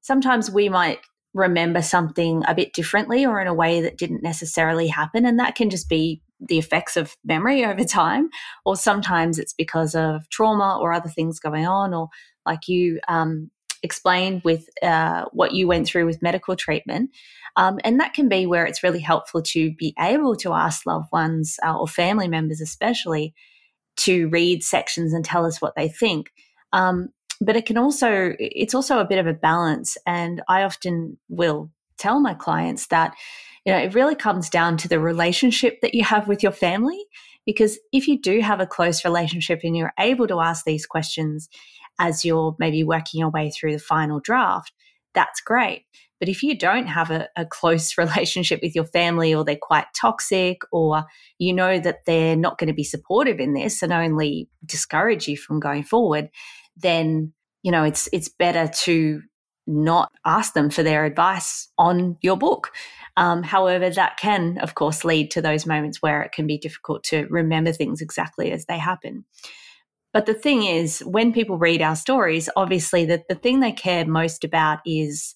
[0.00, 0.98] sometimes we might
[1.34, 5.54] remember something a bit differently or in a way that didn't necessarily happen, and that
[5.54, 8.28] can just be the effects of memory over time,
[8.64, 12.08] or sometimes it's because of trauma or other things going on, or
[12.44, 13.50] like you um,
[13.82, 17.10] explained with uh, what you went through with medical treatment.
[17.56, 21.08] Um, and that can be where it's really helpful to be able to ask loved
[21.12, 23.34] ones uh, or family members, especially,
[23.96, 26.32] to read sections and tell us what they think.
[26.72, 27.10] Um,
[27.44, 29.96] but it can also, it's also a bit of a balance.
[30.06, 33.14] And I often will tell my clients that,
[33.64, 37.04] you know, it really comes down to the relationship that you have with your family.
[37.44, 41.48] Because if you do have a close relationship and you're able to ask these questions,
[41.98, 44.72] as you're maybe working your way through the final draft,
[45.12, 45.84] that's great.
[46.20, 49.86] But if you don't have a, a, close relationship with your family or they're quite
[50.00, 51.04] toxic or
[51.38, 55.36] you know that they're not going to be supportive in this and only discourage you
[55.36, 56.30] from going forward,
[56.76, 57.32] then
[57.62, 59.22] you know it's it's better to
[59.66, 62.70] not ask them for their advice on your book.
[63.16, 67.04] Um, however, that can, of course, lead to those moments where it can be difficult
[67.04, 69.24] to remember things exactly as they happen.
[70.12, 74.04] But the thing is, when people read our stories, obviously the, the thing they care
[74.04, 75.34] most about is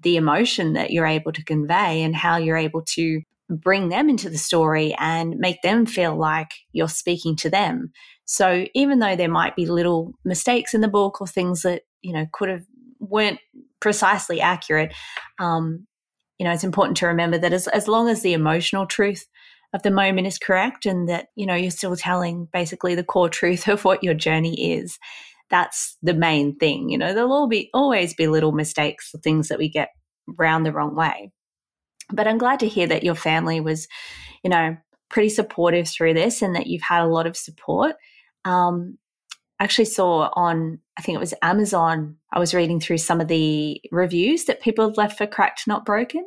[0.00, 4.30] the emotion that you're able to convey and how you're able to bring them into
[4.30, 7.90] the story and make them feel like you're speaking to them.
[8.30, 12.12] So even though there might be little mistakes in the book or things that, you
[12.12, 12.62] know, could have
[13.00, 13.40] weren't
[13.80, 14.92] precisely accurate,
[15.38, 15.86] um,
[16.38, 19.26] you know, it's important to remember that as, as long as the emotional truth
[19.72, 23.28] of the moment is correct and that you know you're still telling basically the core
[23.28, 24.98] truth of what your journey is
[25.50, 27.14] that's the main thing you know.
[27.14, 29.90] There'll all be always be little mistakes or things that we get
[30.26, 31.32] round the wrong way.
[32.10, 33.88] But i'm glad to hear that your family was
[34.42, 34.76] you know
[35.10, 37.96] pretty supportive through this and that you've had a lot of support
[38.48, 38.98] um,
[39.60, 43.28] I actually saw on i think it was amazon i was reading through some of
[43.28, 46.24] the reviews that people had left for cracked not broken.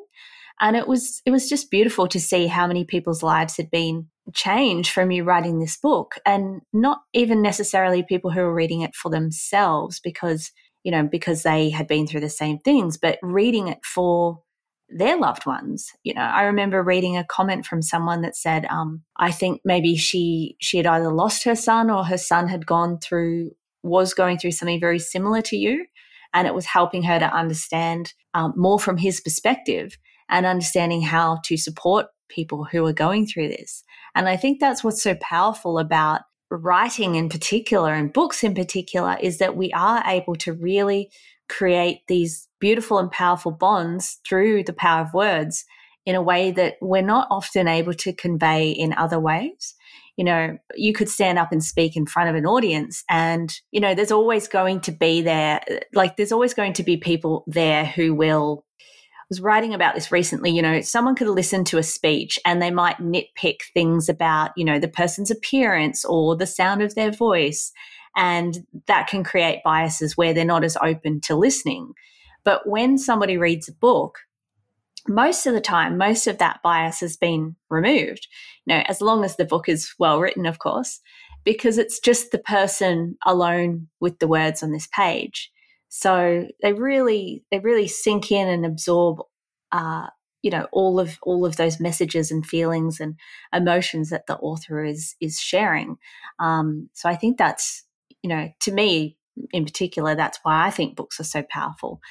[0.62, 4.08] And it was it was just beautiful to see how many people's lives had been
[4.34, 8.96] changed from you writing this book and not even necessarily people who were reading it
[8.96, 10.52] for themselves because
[10.84, 14.40] you know because they had been through the same things but reading it for
[14.94, 19.02] their loved ones you know i remember reading a comment from someone that said um,
[19.18, 23.00] i think maybe she she had either lost her son or her son had gone
[23.00, 23.52] through
[23.84, 25.86] was going through something very similar to you
[26.34, 29.98] and it was helping her to understand um, more from his perspective
[30.30, 33.84] and understanding how to support people who are going through this.
[34.16, 39.18] And I think that's what's so powerful about writing in particular and books in particular
[39.22, 41.10] is that we are able to really
[41.52, 45.66] create these beautiful and powerful bonds through the power of words
[46.06, 49.76] in a way that we're not often able to convey in other ways.
[50.18, 53.80] You know, you could stand up and speak in front of an audience, and, you
[53.80, 55.62] know, there's always going to be there,
[55.94, 60.12] like, there's always going to be people there who will I was writing about this
[60.12, 60.52] recently.
[60.52, 64.66] You know, someone could listen to a speech and they might nitpick things about, you
[64.66, 67.72] know, the person's appearance or the sound of their voice.
[68.16, 71.94] And that can create biases where they're not as open to listening.
[72.44, 74.20] But when somebody reads a book,
[75.08, 78.28] most of the time, most of that bias has been removed.
[78.66, 81.00] You know, as long as the book is well written, of course,
[81.44, 85.52] because it's just the person alone with the words on this page.
[85.90, 89.20] So they really, they really sink in and absorb,
[89.72, 90.08] uh,
[90.42, 93.16] you know, all of all of those messages and feelings and
[93.54, 95.98] emotions that the author is is sharing.
[96.40, 97.84] Um, so I think that's,
[98.24, 99.18] you know, to me
[99.52, 102.02] in particular, that's why I think books are so powerful.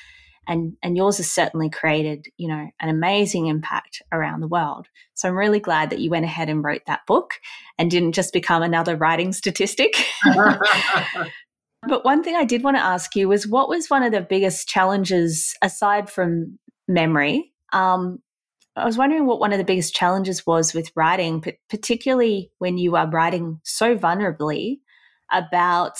[0.47, 4.89] And and yours has certainly created you know an amazing impact around the world.
[5.15, 7.35] So i'm really glad that you went ahead and wrote that book
[7.79, 9.95] and didn't just become another writing statistic.
[11.89, 14.21] But one thing i did want to ask you was what was one of the
[14.21, 17.53] biggest challenges aside from memory?
[17.73, 18.19] Um,
[18.77, 22.97] I was wondering what one of the biggest challenges was with writing, particularly when you
[22.97, 24.81] are writing so vulnerably
[25.33, 25.99] about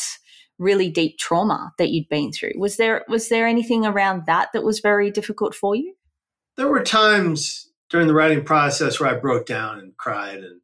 [0.59, 2.53] really deep trauma that you'd been through.
[2.57, 5.95] Was there was there anything around that that was very difficult for you?
[6.57, 10.61] There were times during the writing process where I broke down and cried, and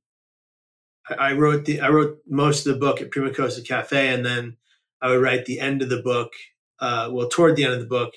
[1.09, 4.24] I, I wrote the I wrote most of the book at Prima Costa Cafe, and
[4.24, 4.57] then
[5.00, 6.33] I would write the end of the book.
[6.79, 8.14] Uh, well, toward the end of the book,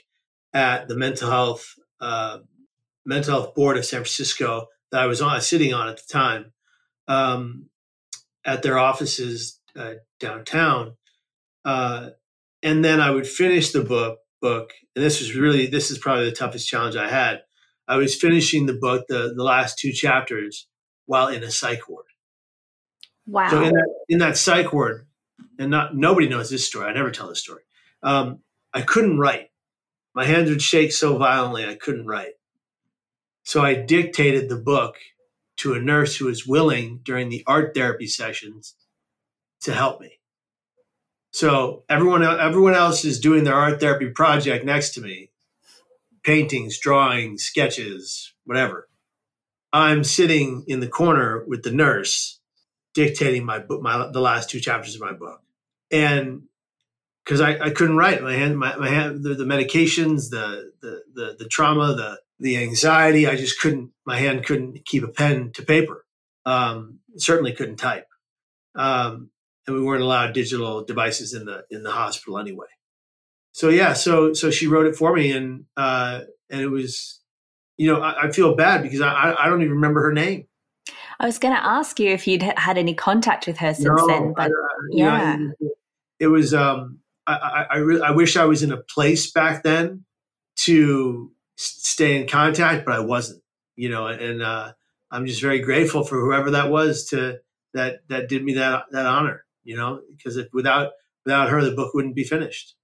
[0.54, 2.40] at the mental health uh,
[3.06, 6.52] mental health board of San Francisco that I was on sitting on at the time,
[7.08, 7.70] um,
[8.46, 10.96] at their offices uh, downtown,
[11.66, 12.10] uh,
[12.64, 14.20] and then I would finish the book.
[14.42, 17.42] Book, and this was really this is probably the toughest challenge I had.
[17.90, 20.68] I was finishing the book, the the last two chapters,
[21.08, 22.06] while in a psych ward.
[23.28, 23.50] Wow!
[23.50, 25.08] So in that in that psych ward,
[25.60, 26.88] and not nobody knows this story.
[26.88, 27.64] I never tell this story.
[28.02, 28.40] Um,
[28.74, 29.50] I couldn't write.
[30.16, 32.34] My hands would shake so violently I couldn't write.
[33.44, 34.96] So I dictated the book
[35.58, 38.76] to a nurse who was willing during the art therapy sessions
[39.62, 40.20] to help me.
[41.32, 45.30] So everyone everyone else is doing their art therapy project next to me,
[46.24, 48.90] paintings, drawings, sketches, whatever.
[49.72, 52.40] I'm sitting in the corner with the nurse,
[52.96, 55.42] dictating my book, my the last two chapters of my book,
[55.92, 56.44] and
[57.24, 61.04] because I, I couldn't write my hand, my, my hand, the, the medications, the, the
[61.14, 63.92] the the trauma, the the anxiety, I just couldn't.
[64.04, 66.06] My hand couldn't keep a pen to paper.
[66.46, 68.08] Um, certainly couldn't type.
[68.74, 69.30] Um,
[69.70, 72.66] and we weren't allowed digital devices in the in the hospital anyway.
[73.52, 77.20] So yeah, so so she wrote it for me, and uh, and it was,
[77.78, 80.48] you know, I, I feel bad because I I don't even remember her name.
[81.20, 84.08] I was going to ask you if you'd had any contact with her since no,
[84.08, 84.50] then, but I,
[84.92, 85.70] yeah, know,
[86.20, 86.54] it was.
[86.54, 90.06] Um, I I, I, re- I wish I was in a place back then
[90.58, 93.44] to stay in contact, but I wasn't.
[93.76, 94.74] You know, and uh,
[95.12, 97.40] I'm just very grateful for whoever that was to
[97.74, 100.94] that that did me that that honor you know, because without
[101.26, 102.76] without her, the book wouldn't be finished.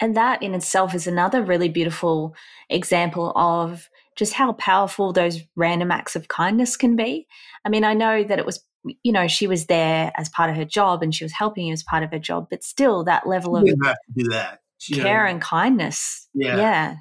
[0.00, 2.34] And that in itself is another really beautiful
[2.68, 7.28] example of just how powerful those random acts of kindness can be.
[7.64, 8.64] I mean, I know that it was,
[9.04, 11.72] you know, she was there as part of her job and she was helping you
[11.72, 13.76] as part of her job, but still that level of do
[14.30, 14.58] that.
[14.92, 16.28] care and kindness.
[16.34, 16.56] Yeah.
[16.56, 16.96] Yeah.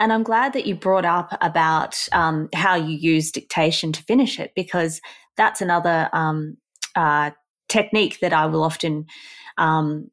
[0.00, 4.40] And I'm glad that you brought up about um, how you use dictation to finish
[4.40, 5.02] it because
[5.36, 6.56] that's another um,
[6.96, 7.32] uh,
[7.68, 9.06] technique that I will often
[9.56, 10.10] um,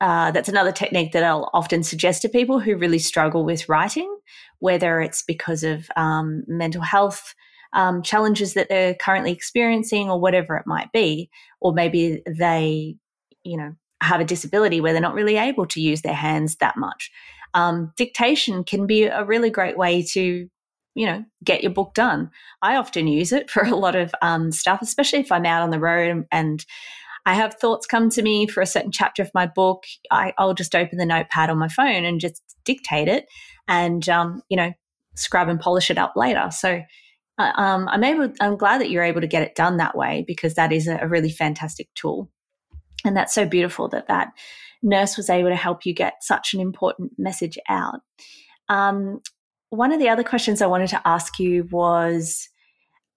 [0.00, 4.10] uh, that's another technique that I'll often suggest to people who really struggle with writing,
[4.58, 7.34] whether it's because of um, mental health
[7.74, 11.28] um, challenges that they're currently experiencing or whatever it might be,
[11.60, 12.96] or maybe they,
[13.44, 16.78] you know, have a disability where they're not really able to use their hands that
[16.78, 17.10] much.
[17.52, 20.48] Um, dictation can be a really great way to
[20.94, 22.30] you know, get your book done.
[22.62, 25.70] I often use it for a lot of um, stuff, especially if I'm out on
[25.70, 26.64] the road and
[27.26, 29.84] I have thoughts come to me for a certain chapter of my book.
[30.10, 33.26] I, will just open the notepad on my phone and just dictate it
[33.68, 34.72] and, um, you know,
[35.16, 36.48] scrub and polish it up later.
[36.50, 36.82] So
[37.38, 40.24] uh, um, I'm able, I'm glad that you're able to get it done that way
[40.26, 42.30] because that is a, a really fantastic tool.
[43.04, 44.28] And that's so beautiful that that
[44.82, 48.00] nurse was able to help you get such an important message out.
[48.68, 49.20] Um,
[49.70, 52.48] one of the other questions I wanted to ask you was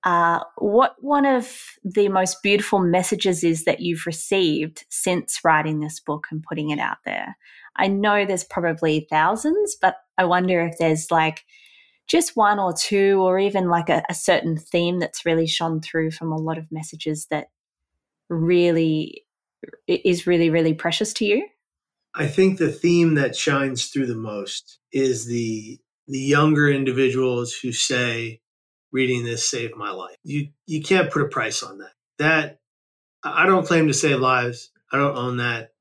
[0.04, 1.52] uh, what one of
[1.84, 6.80] the most beautiful messages is that you've received since writing this book and putting it
[6.80, 7.38] out there?
[7.76, 11.44] I know there's probably thousands, but I wonder if there's like
[12.08, 16.12] just one or two, or even like a, a certain theme that's really shone through
[16.12, 17.48] from a lot of messages that
[18.30, 19.24] really
[19.88, 21.48] is really, really precious to you.
[22.14, 27.72] I think the theme that shines through the most is the the younger individuals who
[27.72, 28.42] say
[28.92, 30.18] reading this saved my life.
[30.24, 31.92] You you can't put a price on that.
[32.20, 32.60] That
[33.24, 34.72] I don't claim to save lives.
[34.92, 35.72] I don't own that.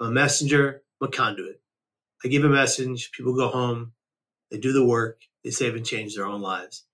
[0.00, 1.60] I'm a messenger, I'm a conduit.
[2.24, 3.92] I give a message, people go home,
[4.50, 6.84] they do the work, they save and change their own lives.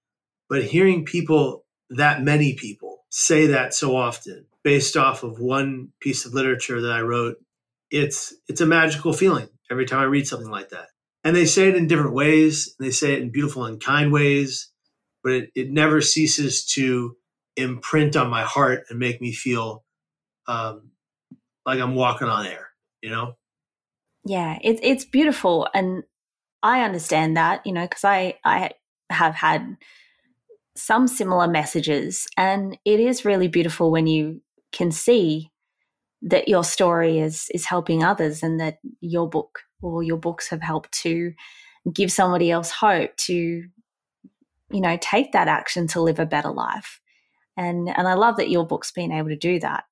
[0.49, 6.27] But hearing people, that many people, say that so often based off of one piece
[6.27, 7.37] of literature that I wrote,
[7.91, 10.89] it's it's a magical feeling every time I read something like that.
[11.23, 14.71] And they say it in different ways, they say it in beautiful and kind ways,
[15.23, 17.17] but it, it never ceases to
[17.57, 19.85] imprint on my heart and make me feel
[20.49, 20.91] um,
[21.67, 22.69] like I'm walking on air,
[23.03, 23.35] you know?
[24.25, 25.69] Yeah, it's it's beautiful.
[25.75, 26.05] And
[26.63, 28.71] I understand that, you know, because I, I
[29.11, 29.77] have had
[30.77, 32.27] some similar messages.
[32.37, 35.51] And it is really beautiful when you can see
[36.23, 40.63] that your story is is helping others and that your book or your books have
[40.63, 41.33] helped to
[41.93, 43.65] give somebody else hope to
[44.73, 47.01] you know take that action to live a better life.
[47.57, 49.85] And and I love that your book's been able to do that.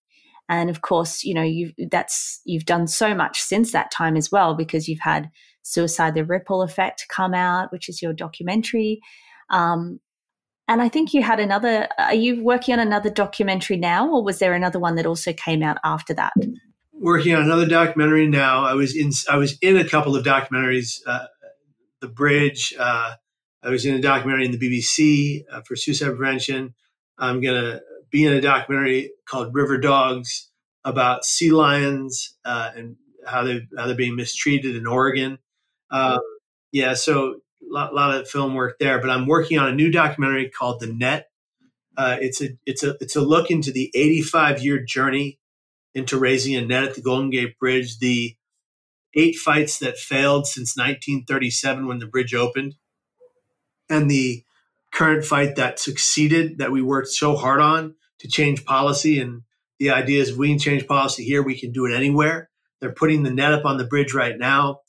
[0.48, 4.30] And of course you know you that's you've done so much since that time as
[4.30, 5.30] well because you've had
[5.62, 9.00] suicide the ripple effect come out which is your documentary.
[9.50, 10.00] Um,
[10.68, 14.38] and I think you had another, are you working on another documentary now, or was
[14.38, 16.34] there another one that also came out after that?
[17.00, 18.64] Working on another documentary now.
[18.64, 21.26] I was in, I was in a couple of documentaries, uh,
[22.00, 22.74] The Bridge.
[22.78, 23.14] Uh,
[23.62, 26.74] I was in a documentary in the BBC uh, for suicide prevention.
[27.16, 30.50] I'm to be in a documentary called River Dogs
[30.84, 35.38] about sea lions uh, and how they how they're being mistreated in Oregon.
[35.90, 36.20] Um,
[36.72, 39.00] yeah, so lot, lot of film work there.
[39.00, 41.26] But I'm working on a new documentary called The Net.
[41.96, 45.38] Uh, it's a it's a it's a look into the 85 year journey
[45.98, 47.98] into raising a net at the Golden Gate Bridge.
[47.98, 48.36] The
[49.14, 52.76] eight fights that failed since 1937 when the bridge opened,
[53.90, 54.44] and the
[54.92, 59.20] current fight that succeeded that we worked so hard on to change policy.
[59.20, 59.42] And
[59.78, 62.48] the idea is, we can change policy here, we can do it anywhere.
[62.80, 64.80] They're putting the net up on the bridge right now.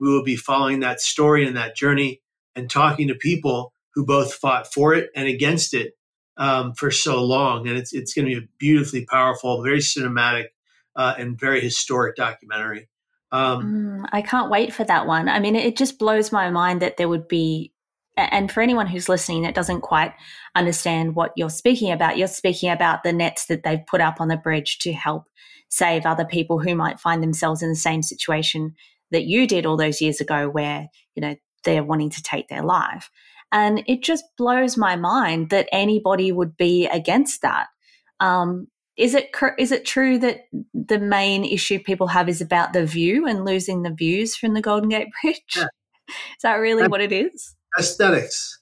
[0.00, 2.20] We will be following that story and that journey
[2.54, 5.94] and talking to people who both fought for it and against it
[6.36, 7.66] um, for so long.
[7.66, 10.46] And it's, it's going to be a beautifully powerful, very cinematic,
[10.98, 12.88] uh, and very historic documentary.
[13.30, 15.28] Um, mm, I can't wait for that one.
[15.28, 17.72] I mean, it just blows my mind that there would be,
[18.16, 20.12] and for anyone who's listening that doesn't quite
[20.56, 24.28] understand what you're speaking about, you're speaking about the nets that they've put up on
[24.28, 25.24] the bridge to help
[25.68, 28.74] save other people who might find themselves in the same situation
[29.12, 32.62] that you did all those years ago, where, you know, they're wanting to take their
[32.62, 33.10] life.
[33.52, 37.68] And it just blows my mind that anybody would be against that.
[38.20, 38.66] Um,
[38.98, 43.26] is it is it true that the main issue people have is about the view
[43.26, 45.40] and losing the views from the Golden Gate Bridge?
[45.56, 45.66] Yeah.
[46.08, 47.54] Is that really what it is?
[47.78, 48.60] Aesthetics.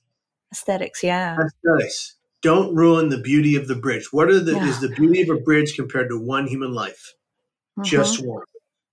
[0.53, 1.37] Aesthetics, yeah.
[1.39, 2.17] Aesthetics.
[2.43, 4.09] Don't ruin the beauty of the bridge.
[4.13, 4.69] What are the yeah.
[4.69, 7.15] is the beauty of a bridge compared to one human life?
[7.79, 7.85] Mm-hmm.
[7.85, 8.45] Just one,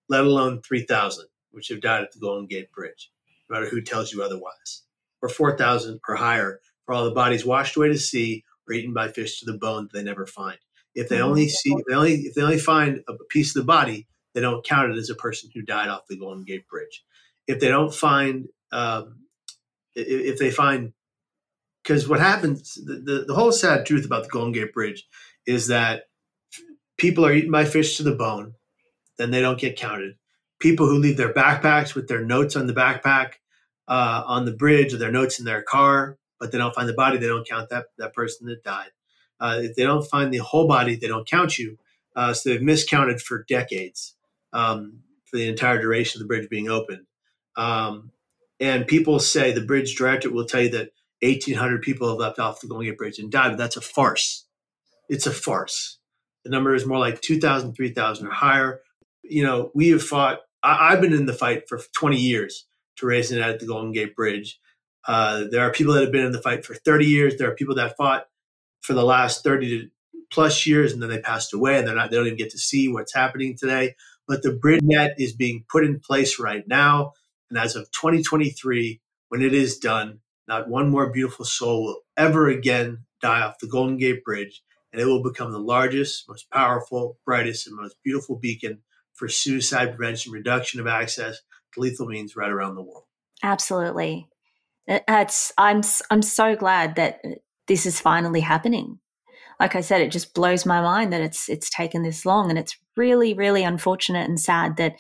[0.10, 3.12] let alone three thousand, which have died at the Golden Gate Bridge
[3.50, 4.84] no matter who tells you otherwise,
[5.22, 9.08] or 4,000 or higher for all the bodies washed away to sea or eaten by
[9.08, 10.58] fish to the bone that they never find.
[10.96, 13.66] If they only see, if they only, if they only find a piece of the
[13.66, 17.04] body, they don't count it as a person who died off the Golden Gate Bridge.
[17.48, 19.20] If they don't find, um,
[19.96, 20.94] if they find,
[21.84, 25.08] because what happens, the, the, the whole sad truth about the Golden Gate Bridge
[25.46, 26.04] is that
[26.98, 28.54] people are eaten by fish to the bone,
[29.18, 30.16] then they don't get counted
[30.64, 33.34] people who leave their backpacks with their notes on the backpack
[33.90, 36.94] uh, on the bridge or their notes in their car, but they don't find the
[36.94, 38.88] body, they don't count that, that person that died.
[39.40, 41.78] Uh, if they don't find the whole body, they don't count you.
[42.16, 44.16] Uh, so they've miscounted for decades
[44.54, 47.06] um, for the entire duration of the bridge being open.
[47.56, 48.12] Um,
[48.60, 50.92] and people say the bridge director will tell you that
[51.22, 54.46] 1,800 people have left off the Golden Gate Bridge and died, but that's a farce.
[55.10, 55.98] It's a farce.
[56.44, 58.82] The number is more like 2,000, 3,000 or higher.
[59.24, 62.66] You know, we have fought I, have been in the fight for 20 years
[62.98, 64.60] to raise net at the Golden Gate Bridge.
[65.06, 67.38] Uh, there are people that have been in the fight for 30 years.
[67.38, 68.28] There are people that fought
[68.84, 69.90] for the last 30
[70.30, 72.58] plus years and then they passed away and they're not, they don't even get to
[72.58, 73.96] see what's happening today.
[74.28, 77.14] But the bridge net is being put in place right now.
[77.50, 82.50] And as of 2023, when it is done, not one more beautiful soul will ever
[82.50, 84.62] again die off the Golden Gate Bridge.
[84.92, 88.82] And it will become the largest, most powerful, brightest, and most beautiful beacon
[89.14, 91.40] for suicide prevention, reduction of access
[91.74, 93.06] to lethal means right around the world.
[93.42, 94.28] Absolutely.
[94.88, 95.82] It's, I'm,
[96.12, 97.22] I'm so glad that
[97.68, 99.00] this is finally happening.
[99.60, 102.60] Like I said, it just blows my mind that it's it's taken this long, and
[102.60, 104.96] it's really, really unfortunate and sad that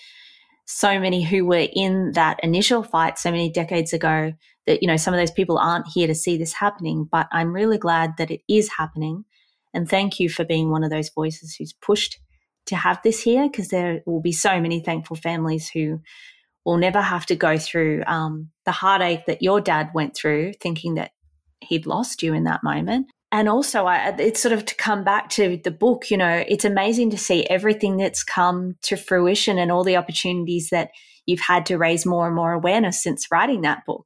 [0.65, 4.31] so many who were in that initial fight so many decades ago
[4.65, 7.07] that you know some of those people aren't here to see this happening.
[7.11, 9.25] But I'm really glad that it is happening,
[9.73, 12.19] and thank you for being one of those voices who's pushed
[12.67, 15.99] to have this here because there will be so many thankful families who
[16.65, 20.95] will never have to go through um, the heartache that your dad went through, thinking
[20.95, 21.11] that
[21.63, 23.07] he'd lost you in that moment.
[23.31, 26.65] And also, I, it's sort of to come back to the book, you know, it's
[26.65, 30.91] amazing to see everything that's come to fruition and all the opportunities that
[31.25, 34.05] you've had to raise more and more awareness since writing that book.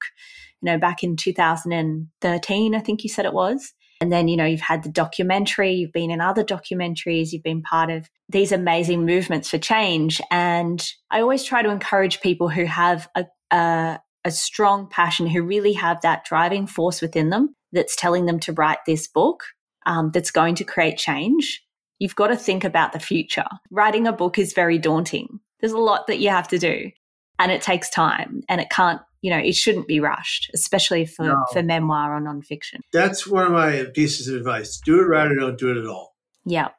[0.61, 3.73] You know, back in 2013, I think you said it was.
[3.99, 7.63] And then, you know, you've had the documentary, you've been in other documentaries, you've been
[7.63, 10.21] part of these amazing movements for change.
[10.31, 15.41] And I always try to encourage people who have a, a, a strong passion, who
[15.41, 19.43] really have that driving force within them that's telling them to write this book
[19.85, 21.63] um, that's going to create change.
[21.99, 23.45] You've got to think about the future.
[23.71, 25.39] Writing a book is very daunting.
[25.59, 26.91] There's a lot that you have to do
[27.39, 31.25] and it takes time and it can't you know, it shouldn't be rushed, especially for,
[31.25, 31.45] no.
[31.51, 32.79] for memoir or nonfiction.
[32.93, 34.79] That's one of my pieces of advice.
[34.85, 36.15] Do it right or don't do it at all.
[36.45, 36.69] Yeah.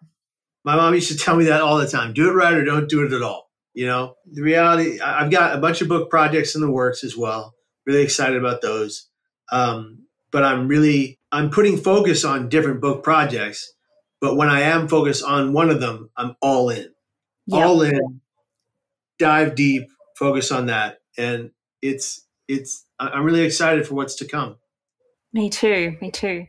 [0.64, 2.12] My mom used to tell me that all the time.
[2.12, 3.47] Do it right or don't do it at all.
[3.78, 7.16] You know, the reality, I've got a bunch of book projects in the works as
[7.16, 7.54] well.
[7.86, 9.08] Really excited about those.
[9.52, 13.72] Um, but I'm really, I'm putting focus on different book projects.
[14.20, 16.88] But when I am focused on one of them, I'm all in.
[17.46, 17.66] Yep.
[17.66, 18.20] All in,
[19.16, 19.86] dive deep,
[20.18, 20.98] focus on that.
[21.16, 24.56] And it's it's I'm really excited for what's to come.
[25.32, 25.96] Me too.
[26.00, 26.46] Me too.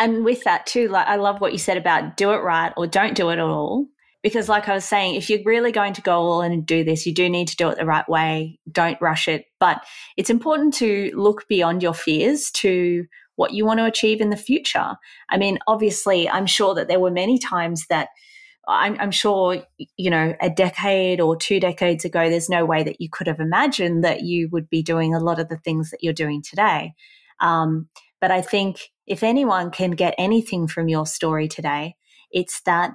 [0.00, 2.88] And with that too, like I love what you said about do it right or
[2.88, 3.86] don't do it at all.
[4.22, 6.84] Because like I was saying, if you're really going to go all in and do
[6.84, 8.60] this, you do need to do it the right way.
[8.70, 9.46] Don't rush it.
[9.58, 9.82] But
[10.16, 13.06] it's important to look beyond your fears to
[13.36, 14.96] what you want to achieve in the future.
[15.28, 18.08] I mean, obviously, I'm sure that there were many times that
[18.68, 19.64] I'm, I'm, sure,
[19.96, 23.40] you know, a decade or two decades ago, there's no way that you could have
[23.40, 26.94] imagined that you would be doing a lot of the things that you're doing today.
[27.40, 27.88] Um,
[28.20, 31.96] but I think if anyone can get anything from your story today,
[32.30, 32.92] it's that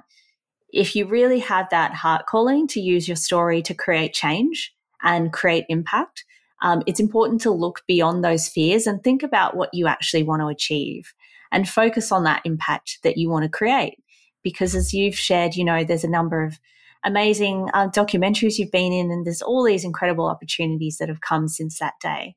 [0.72, 5.32] if you really have that heart calling to use your story to create change and
[5.32, 6.24] create impact,
[6.62, 10.42] um, it's important to look beyond those fears and think about what you actually want
[10.42, 11.12] to achieve
[11.52, 13.98] and focus on that impact that you want to create
[14.42, 16.58] because as you've shared, you know, there's a number of
[17.04, 21.48] amazing uh, documentaries you've been in, and there's all these incredible opportunities that have come
[21.48, 22.34] since that day.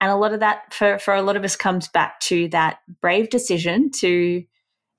[0.00, 2.78] And a lot of that, for, for a lot of us, comes back to that
[3.00, 4.44] brave decision to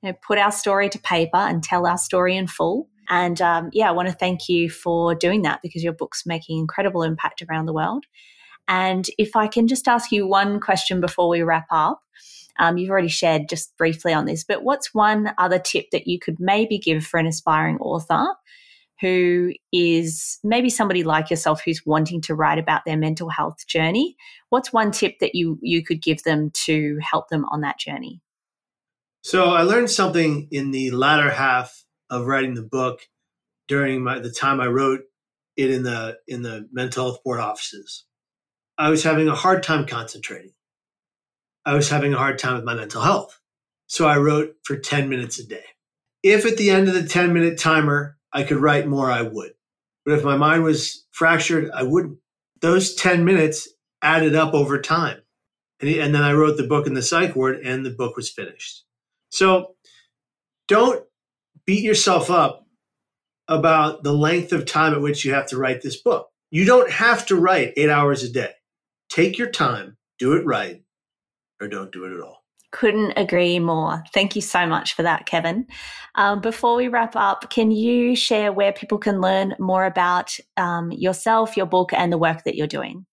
[0.02, 2.90] you know, put our story to paper and tell our story in full.
[3.10, 6.60] And um, yeah, I want to thank you for doing that because your book's making
[6.60, 8.06] incredible impact around the world.
[8.68, 12.02] And if I can just ask you one question before we wrap up,
[12.60, 16.20] um, you've already shared just briefly on this, but what's one other tip that you
[16.20, 18.26] could maybe give for an aspiring author
[19.00, 24.18] who is maybe somebody like yourself who's wanting to write about their mental health journey?
[24.50, 28.22] What's one tip that you you could give them to help them on that journey?
[29.22, 33.02] So I learned something in the latter half of writing the book
[33.68, 35.02] during my, the time I wrote
[35.58, 38.06] it in the in the mental health board offices.
[38.78, 40.54] I was having a hard time concentrating.
[41.66, 43.40] I was having a hard time with my mental health.
[43.88, 45.64] So I wrote for 10 minutes a day.
[46.22, 49.54] If at the end of the 10 minute timer I could write more, I would.
[50.06, 52.20] But if my mind was fractured, I wouldn't.
[52.62, 53.68] Those 10 minutes
[54.02, 55.22] added up over time.
[55.82, 58.30] And, and then I wrote the book in the psych ward and the book was
[58.30, 58.84] finished.
[59.30, 59.76] So
[60.68, 61.04] don't
[61.66, 62.66] beat yourself up
[63.48, 66.30] about the length of time at which you have to write this book.
[66.50, 68.52] You don't have to write eight hours a day.
[69.10, 70.84] Take your time, do it right,
[71.62, 72.44] or don't do it at all.
[72.72, 74.04] Couldn't agree more.
[74.14, 75.68] Thank you so much for that, Kevin.
[76.16, 80.92] Um, before we wrap up, can you share where people can learn more about um,
[80.92, 83.06] yourself, your book, and the work that you're doing?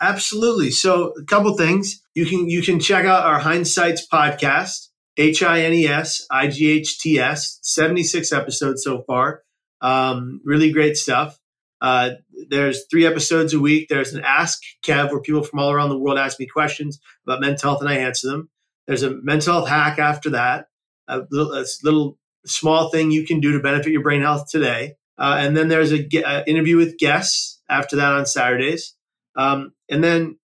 [0.00, 0.70] Absolutely.
[0.70, 5.62] So, a couple things you can you can check out our Hinesights podcast, H I
[5.62, 9.42] N E S I G H T S, seventy six episodes so far.
[9.80, 11.38] Um, really great stuff.
[11.82, 12.10] Uh,
[12.48, 13.88] there's three episodes a week.
[13.88, 17.40] There's an Ask Kev where people from all around the world ask me questions about
[17.40, 18.48] mental health and I answer them.
[18.86, 20.68] There's a mental health hack after that,
[21.08, 24.94] a little, a little small thing you can do to benefit your brain health today.
[25.18, 28.94] Uh, and then there's a, a, interview with guests after that on Saturdays.
[29.36, 30.38] Um, and then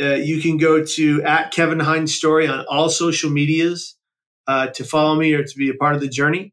[0.00, 3.96] uh, you can go to at Kevin Hines Story on all social medias
[4.46, 6.52] uh, to follow me or to be a part of the journey.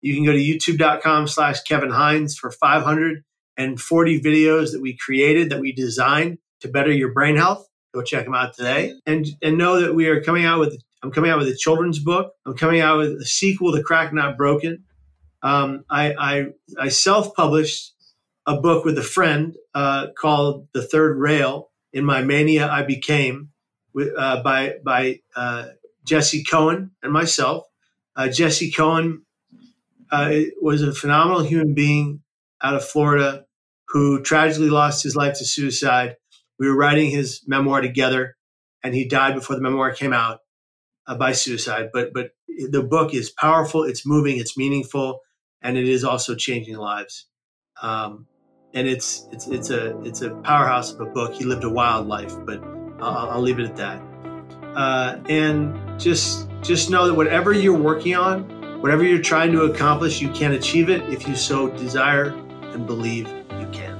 [0.00, 5.60] You can go to youtube.com slash Kevin Hines for 540 videos that we created, that
[5.60, 7.66] we designed to better your brain health.
[7.94, 8.94] Go check them out today.
[9.06, 11.98] And, and know that we are coming out with, I'm coming out with a children's
[11.98, 12.32] book.
[12.46, 14.84] I'm coming out with a sequel to Cracked Not Broken.
[15.42, 16.46] Um, I, I,
[16.78, 17.94] I self published
[18.46, 21.70] a book with a friend uh, called The Third Rail.
[21.92, 23.50] In my mania, I became
[24.16, 25.68] uh, by by uh,
[26.08, 27.64] Jesse Cohen and myself.
[28.16, 29.22] Uh, Jesse Cohen
[30.10, 32.22] uh, was a phenomenal human being
[32.62, 33.44] out of Florida
[33.88, 36.16] who tragically lost his life to suicide.
[36.58, 38.36] We were writing his memoir together,
[38.82, 40.40] and he died before the memoir came out
[41.06, 41.90] uh, by suicide.
[41.92, 42.30] But but
[42.70, 45.20] the book is powerful, it's moving, it's meaningful,
[45.62, 47.26] and it is also changing lives.
[47.82, 48.26] Um,
[48.74, 51.34] and it's it's it's a it's a powerhouse of a book.
[51.34, 52.62] He lived a wild life, but
[53.00, 54.07] I'll, I'll leave it at that.
[54.78, 58.44] Uh, and just just know that whatever you're working on,
[58.80, 62.28] whatever you're trying to accomplish, you can achieve it if you so desire
[62.72, 63.98] and believe you can.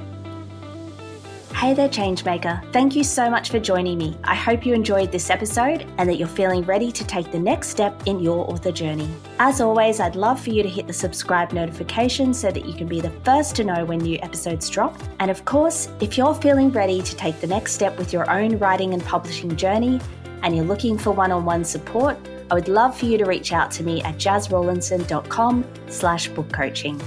[1.52, 2.72] Hey there, Changemaker.
[2.72, 4.16] Thank you so much for joining me.
[4.22, 7.70] I hope you enjoyed this episode and that you're feeling ready to take the next
[7.70, 9.10] step in your author journey.
[9.40, 12.86] As always, I'd love for you to hit the subscribe notification so that you can
[12.86, 14.96] be the first to know when new episodes drop.
[15.18, 18.56] And of course, if you're feeling ready to take the next step with your own
[18.58, 20.00] writing and publishing journey
[20.42, 22.16] and you're looking for one-on-one support,
[22.50, 27.00] I would love for you to reach out to me at jasrawlinson.com slash book coaching.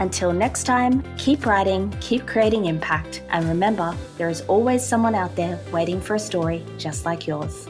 [0.00, 5.36] Until next time, keep writing, keep creating impact, and remember, there is always someone out
[5.36, 7.68] there waiting for a story just like yours.